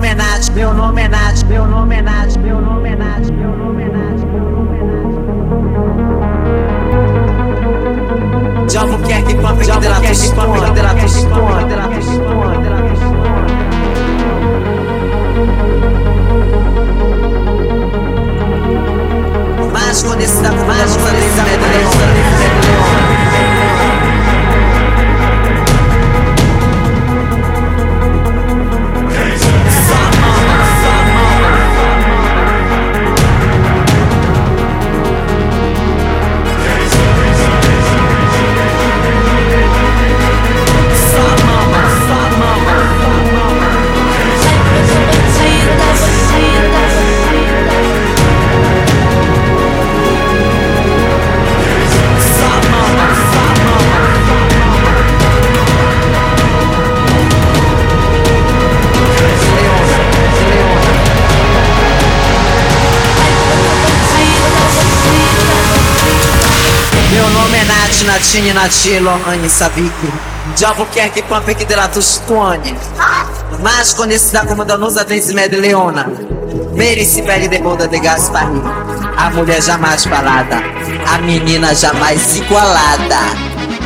nome 0.00 0.12
é 0.12 0.14
Nath, 0.14 0.48
meu 0.54 0.72
nome 0.72 1.02
é 1.02 1.08
Nath, 1.08 1.42
meu 1.44 1.66
nome 1.66 1.94
é 1.94 2.00
Nath, 2.00 2.36
meu 2.38 2.58
nome 2.58 2.88
é 2.88 2.96
Nath, 2.96 3.30
meu 3.30 3.50
nome 3.54 3.82
é 3.82 3.88
Nath, 3.88 4.24
meu 4.24 4.44
nome 4.44 4.78
é 4.78 4.82
Nath. 4.82 5.10
Quer 9.06 9.24
que 9.24 9.34
com 9.34 9.52
diabo 9.52 9.82
quer 9.82 10.14
que 10.14 10.32
com 10.32 10.38
a 10.38 10.46
federação 10.46 10.46
esconde, 10.46 10.68
federação 10.68 11.04
esconde, 11.04 11.64
federação 11.64 12.00
Mas 17.00 17.19
Nath, 68.30 68.36
Natine, 68.36 68.52
Natilo, 68.52 69.10
Anne 69.26 69.50
Savik. 69.50 69.92
Diabo 70.54 70.86
quer 70.92 71.10
que 71.10 71.20
com 71.22 71.34
a 71.34 71.40
Pecderatus 71.40 72.22
Tuane. 72.28 72.76
Mas 73.60 73.92
conhecida 73.92 74.46
como 74.46 74.64
Danusa 74.64 75.04
Vencimede 75.04 75.56
Leona. 75.56 76.06
Merice 76.72 77.22
pele 77.22 77.48
de 77.48 77.58
boda 77.58 77.88
de 77.88 77.98
Gaspari. 77.98 78.62
A 79.16 79.30
mulher 79.30 79.60
jamais 79.60 80.04
falada. 80.04 80.62
A 81.12 81.18
menina 81.18 81.74
jamais 81.74 82.36
igualada. 82.36 83.18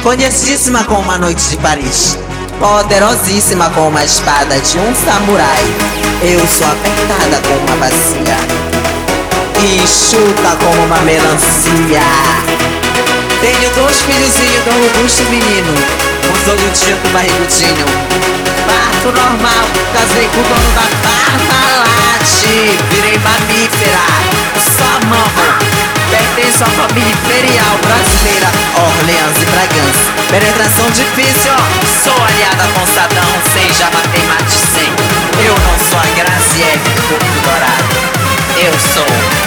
Conhecidíssima 0.02 0.84
com 0.84 0.96
uma 0.96 1.16
noite 1.16 1.48
de 1.48 1.56
Paris. 1.56 2.18
Poderosíssima 2.58 3.70
com 3.70 3.88
uma 3.88 4.04
espada 4.04 4.60
de 4.60 4.78
um 4.78 4.94
samurai. 4.94 5.64
Eu 6.22 6.46
sou 6.46 6.66
apertada 6.66 7.40
com 7.48 7.54
uma 7.64 7.76
bacia. 7.76 8.36
E 9.64 9.86
chuta 9.86 10.56
como 10.62 10.84
uma 10.84 11.00
melancia. 11.00 12.73
Tenho 13.64 13.76
dois 13.76 13.96
filhozinhos 14.02 14.62
do 14.64 14.72
robusto 14.72 15.22
menino. 15.30 15.72
Com 16.20 16.50
olhos 16.50 16.84
barrigudinho 17.14 17.86
Parto 18.66 19.08
normal, 19.08 19.64
casei 19.94 20.28
com 20.28 20.40
o 20.40 20.44
dono 20.44 20.70
da 20.74 20.84
Parmalat 21.00 22.28
Virei 22.90 23.18
mamífera, 23.20 24.04
só 24.76 25.00
mamo 25.08 25.56
Pertenço 26.10 26.62
à 26.62 26.66
família 26.66 27.10
imperial 27.10 27.78
brasileira. 27.80 28.48
Orleans 28.76 29.40
e 29.40 29.46
Bragança 29.46 30.12
Penetração 30.28 30.90
difícil, 30.90 31.56
sou 32.04 32.22
aliada 32.22 32.68
com 32.74 32.86
Sadão 32.92 33.32
Sem 33.54 33.72
já 33.72 33.90
matei 33.90 34.26
mate 34.26 34.60
sem 34.76 34.92
Eu 35.42 35.54
não 35.54 35.78
sou 35.88 35.98
a 35.98 36.14
Graziele 36.14 36.82
do 36.84 37.08
corpo 37.08 37.40
dourado. 37.40 37.94
Eu 38.60 38.72
sou 38.92 39.43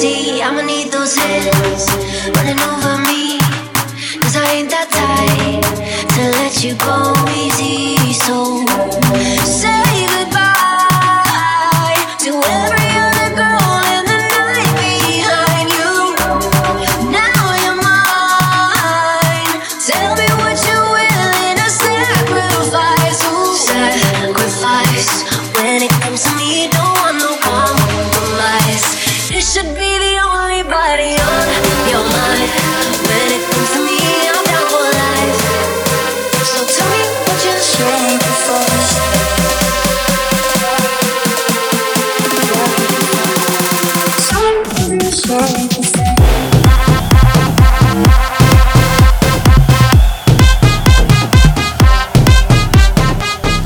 see. 0.00 0.40
I'ma 0.42 0.62
need 0.62 0.90
those 0.90 1.14
hands 1.16 1.84
running 2.34 2.60
over 2.70 2.96
me. 3.08 3.38
Cause 4.22 4.36
I 4.36 4.46
ain't 4.56 4.70
that 4.70 4.88
type 4.88 5.64
to 6.14 6.22
let 6.40 6.64
you 6.64 6.74
go 6.76 7.09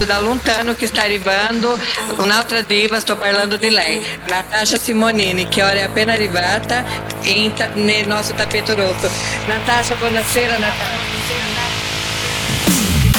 da 0.05 0.21
Lontano 0.21 0.75
che 0.75 0.87
sta 0.87 1.03
arrivando, 1.03 1.79
un'altra 2.17 2.61
diva, 2.63 3.01
sto 3.01 3.17
parlando 3.17 3.57
di 3.57 3.71
lei, 3.71 4.05
Natasha 4.29 4.79
Simonini, 4.79 5.49
che 5.49 5.63
ora 5.63 5.75
è 5.75 5.83
appena 5.83 6.13
arrivata 6.13 6.85
in 7.23 7.53
nel 7.75 8.07
nostro 8.07 8.37
tappeto 8.37 8.75
rosso. 8.75 9.11
Natasha, 9.47 9.95
buonasera 9.95 10.59
Natasha. 10.59 11.13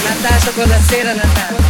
Natasha, 0.04 0.52
buonasera 0.52 1.14
Natasha. 1.14 1.65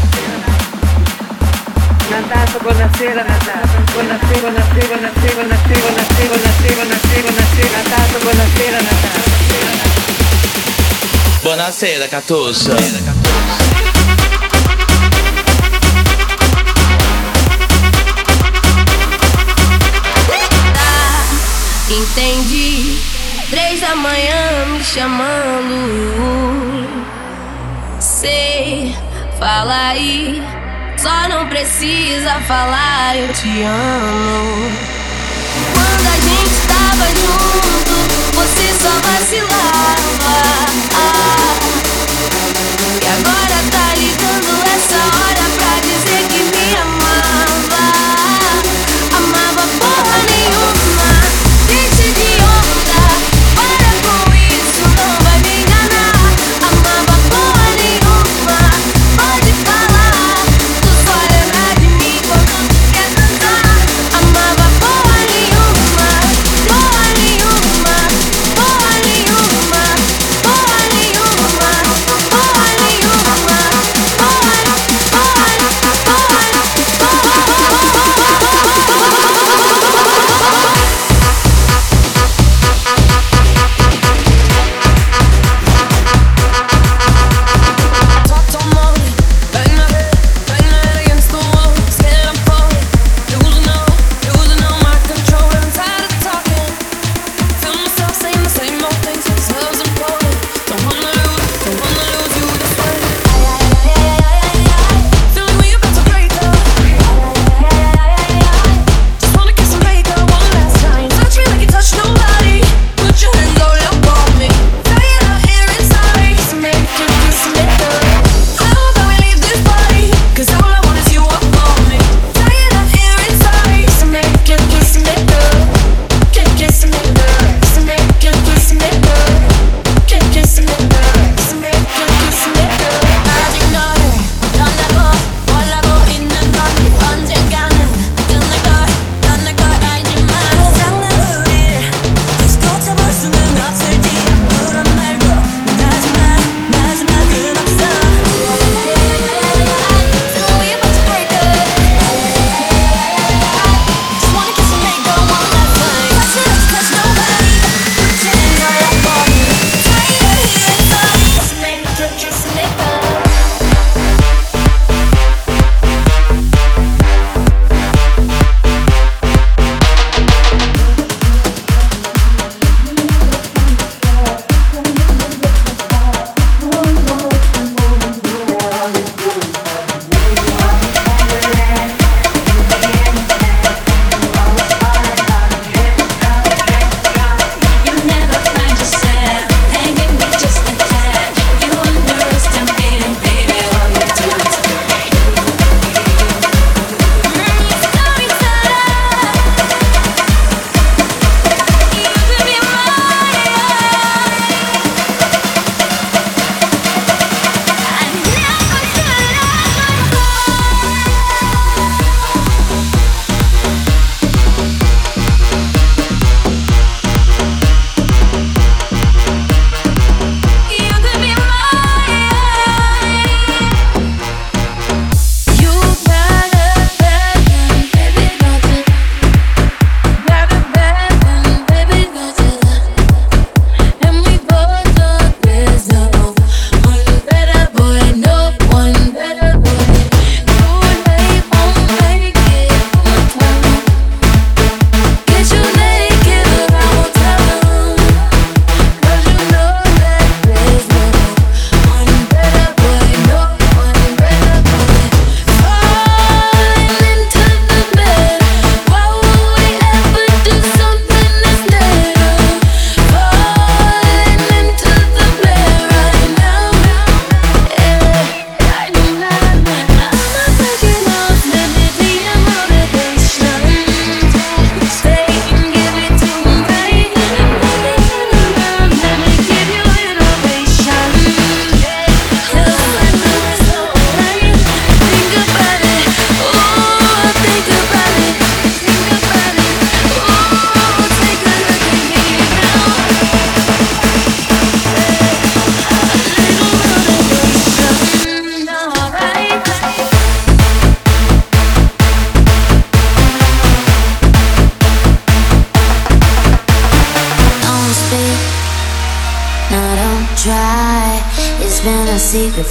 Buonasera, 11.43 12.07
Catussa. 12.07 12.71
Buonasera, 12.71 13.01
Catussa. 13.01 13.75
Entendi. 21.89 22.97
Três 23.49 23.81
da 23.81 23.93
manhã 23.93 24.65
me 24.71 24.83
chamando. 24.83 25.75
Sei, 27.99 28.95
fala 29.37 29.89
aí 29.89 30.64
só 31.05 31.29
não 31.29 31.47
precisa 31.47 32.41
falar 32.47 33.15
eu 33.15 33.31
te 33.31 33.61
amo. 33.61 34.71
Quando 35.71 36.07
a 36.07 36.19
gente 36.19 36.55
tava 36.67 37.05
junto, 37.09 38.33
você 38.33 38.73
só 38.73 38.89
vacilava. 39.01 40.33
Ah. 40.95 41.64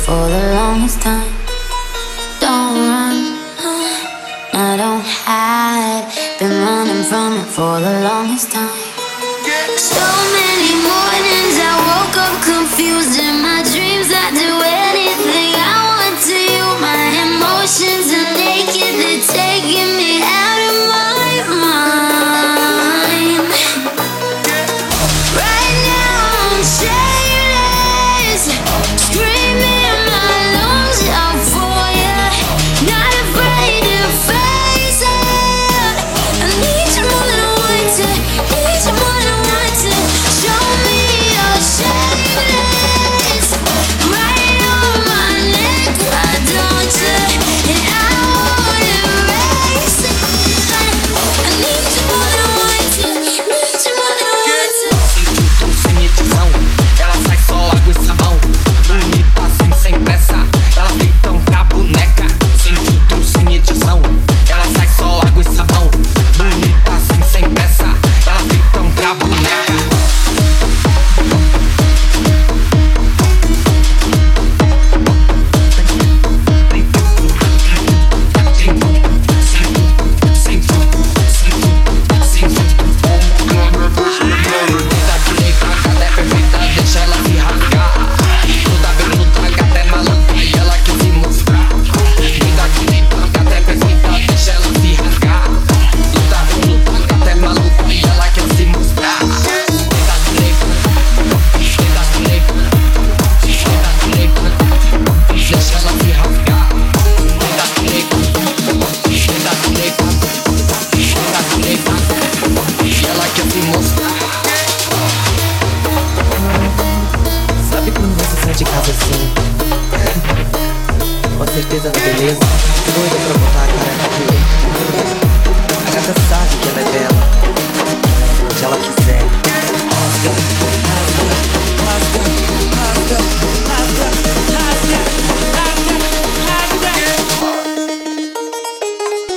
for 0.03 0.29
the 0.29 0.45
longest 0.55 1.01
time. 1.01 1.33
Don't 2.41 2.75
run, 2.91 3.17
I 4.53 4.77
don't 4.77 5.05
hide. 5.05 6.07
Been 6.39 6.51
running 6.67 7.05
from 7.05 7.35
it 7.39 7.47
for 7.47 7.79
the 7.81 7.95
longest 8.03 8.51
time. 8.53 8.75
So 9.79 10.07
many 10.39 10.73
mornings 10.91 11.57
I 11.71 11.75
woke 11.91 12.17
up 12.27 12.37
confused 12.43 13.19
in 13.21 13.41
my 13.41 13.54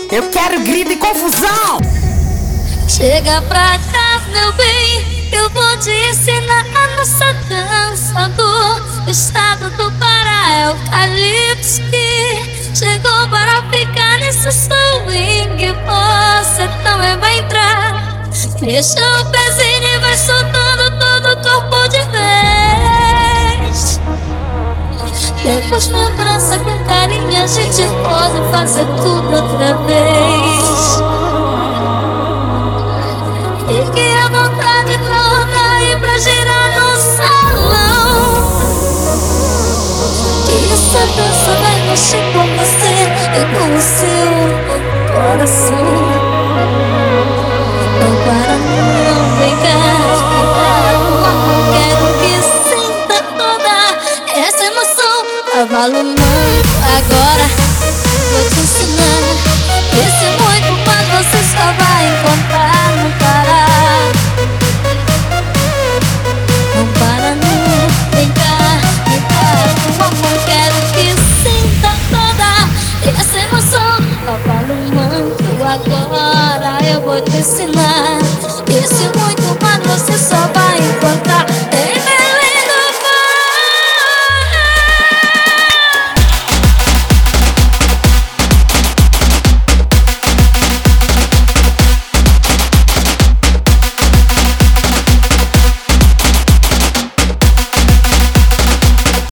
Eu 0.10 0.30
quero 0.30 0.62
grito 0.62 0.94
e 0.94 0.96
confusão. 0.96 1.80
Chega 2.88 3.42
pra 3.42 3.78
cá, 3.92 4.22
meu 4.32 4.54
bem. 4.54 5.30
Eu 5.34 5.50
vou 5.50 5.78
te 5.80 5.92
ensinar 5.92 6.66
a 6.74 6.96
nossa 6.96 7.34
dança 7.50 8.30
do 8.30 9.12
estado 9.12 9.70
do 9.72 9.92
Pará. 10.00 10.50
É 10.54 10.70
o 10.70 10.78
chegou 12.74 13.28
para 13.30 13.62
ficar 13.70 14.20
nesse 14.20 14.50
swing. 14.50 15.74
Você 15.74 16.68
também 16.84 17.10
é 17.10 17.18
vai 17.18 17.40
entrar. 17.40 18.30
Deixa 18.62 19.22
o 19.22 19.26
pezinho 19.30 19.84
e 19.94 19.98
vai 20.00 20.16
soltando 20.16 21.00
todo. 21.00 21.17
Depois 25.48 25.88
me 25.88 26.04
abraça 26.04 26.60
com 26.60 26.78
carinho, 26.84 27.42
a 27.42 27.48
gente 27.48 27.82
pode 28.04 28.52
fazer 28.52 28.86
tudo 28.98 29.34
outra 29.34 29.78
vez. 29.86 30.98
Fique 33.66 34.12
à 34.12 34.28
vontade 34.28 34.98
toda 34.98 35.84
e 35.84 35.96
pra 36.02 36.18
girar 36.20 36.70
no 36.78 36.98
salão. 36.98 38.44
Que 40.46 40.58
essa 40.74 41.00
dança 41.16 41.52
vai 41.62 41.78
mexer 41.92 42.24
com 42.34 42.46
você 42.58 42.96
e 43.34 43.42
com 43.56 43.68
o 43.74 43.82
seu 43.82 44.28
coração. 45.16 46.07
nova 74.28 74.62
no 74.68 74.76
manto. 74.94 75.48
Agora 75.64 76.86
eu 76.86 77.02
vou 77.02 77.22
te 77.22 77.38
ensinar. 77.38 78.20
E 78.70 78.86
muito 79.18 79.64
mais 79.64 79.82
você 79.88 80.18
só 80.18 80.36
vai 80.54 80.78
encontrar. 80.80 81.46